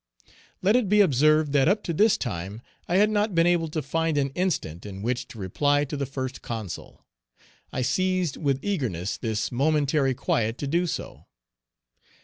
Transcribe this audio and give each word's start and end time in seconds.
Let 0.63 0.75
it 0.75 0.89
be 0.89 0.99
observed 1.01 1.51
that 1.51 1.67
up 1.67 1.83
to 1.83 1.93
this 1.93 2.17
time 2.17 2.63
I 2.87 2.95
had 2.97 3.11
not 3.11 3.35
been 3.35 3.45
able 3.45 3.67
to 3.67 3.83
find 3.83 4.17
an 4.17 4.31
instant 4.31 4.83
in 4.83 5.03
which 5.03 5.27
to 5.27 5.37
reply 5.37 5.85
to 5.85 5.95
the 5.95 6.07
First 6.07 6.41
Consul. 6.41 7.05
I 7.71 7.83
seized 7.83 8.35
with 8.35 8.65
eagerness 8.65 9.15
this 9.15 9.51
momentary 9.51 10.15
quiet 10.15 10.57
to 10.57 10.65
do 10.65 10.87
so. 10.87 11.27